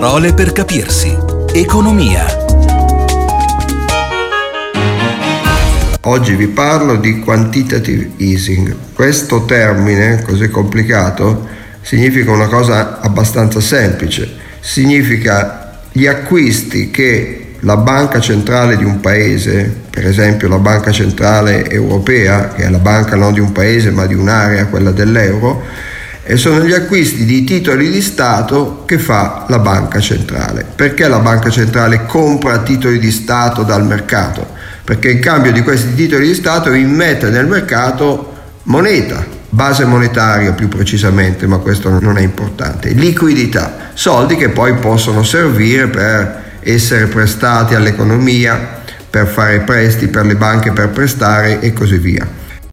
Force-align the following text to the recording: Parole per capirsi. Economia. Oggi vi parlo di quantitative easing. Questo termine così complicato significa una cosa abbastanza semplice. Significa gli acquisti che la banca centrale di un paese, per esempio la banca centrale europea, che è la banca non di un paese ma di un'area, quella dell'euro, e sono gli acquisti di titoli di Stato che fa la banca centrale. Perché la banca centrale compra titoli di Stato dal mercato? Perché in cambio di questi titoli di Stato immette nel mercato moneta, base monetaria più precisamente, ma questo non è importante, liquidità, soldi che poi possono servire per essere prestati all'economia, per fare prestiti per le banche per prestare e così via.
Parole 0.00 0.32
per 0.32 0.52
capirsi. 0.52 1.12
Economia. 1.52 2.24
Oggi 6.02 6.36
vi 6.36 6.46
parlo 6.46 6.94
di 6.94 7.18
quantitative 7.18 8.12
easing. 8.18 8.76
Questo 8.92 9.44
termine 9.44 10.22
così 10.22 10.50
complicato 10.50 11.48
significa 11.80 12.30
una 12.30 12.46
cosa 12.46 13.00
abbastanza 13.00 13.60
semplice. 13.60 14.30
Significa 14.60 15.80
gli 15.90 16.06
acquisti 16.06 16.92
che 16.92 17.56
la 17.62 17.76
banca 17.76 18.20
centrale 18.20 18.76
di 18.76 18.84
un 18.84 19.00
paese, 19.00 19.78
per 19.90 20.06
esempio 20.06 20.46
la 20.46 20.58
banca 20.58 20.92
centrale 20.92 21.68
europea, 21.68 22.50
che 22.50 22.62
è 22.62 22.70
la 22.70 22.78
banca 22.78 23.16
non 23.16 23.32
di 23.32 23.40
un 23.40 23.50
paese 23.50 23.90
ma 23.90 24.06
di 24.06 24.14
un'area, 24.14 24.66
quella 24.66 24.92
dell'euro, 24.92 25.60
e 26.30 26.36
sono 26.36 26.62
gli 26.62 26.74
acquisti 26.74 27.24
di 27.24 27.42
titoli 27.42 27.90
di 27.90 28.02
Stato 28.02 28.82
che 28.84 28.98
fa 28.98 29.46
la 29.48 29.60
banca 29.60 29.98
centrale. 29.98 30.62
Perché 30.76 31.08
la 31.08 31.20
banca 31.20 31.48
centrale 31.48 32.04
compra 32.04 32.58
titoli 32.58 32.98
di 32.98 33.10
Stato 33.10 33.62
dal 33.62 33.86
mercato? 33.86 34.46
Perché 34.84 35.10
in 35.10 35.20
cambio 35.20 35.52
di 35.52 35.62
questi 35.62 35.94
titoli 35.94 36.26
di 36.26 36.34
Stato 36.34 36.70
immette 36.74 37.30
nel 37.30 37.46
mercato 37.46 38.34
moneta, 38.64 39.24
base 39.48 39.86
monetaria 39.86 40.52
più 40.52 40.68
precisamente, 40.68 41.46
ma 41.46 41.56
questo 41.56 41.98
non 41.98 42.18
è 42.18 42.20
importante, 42.20 42.90
liquidità, 42.90 43.92
soldi 43.94 44.36
che 44.36 44.50
poi 44.50 44.74
possono 44.74 45.22
servire 45.22 45.86
per 45.86 46.42
essere 46.60 47.06
prestati 47.06 47.74
all'economia, 47.74 48.82
per 49.08 49.26
fare 49.28 49.60
prestiti 49.60 50.08
per 50.08 50.26
le 50.26 50.36
banche 50.36 50.72
per 50.72 50.90
prestare 50.90 51.60
e 51.60 51.72
così 51.72 51.96
via. 51.96 52.47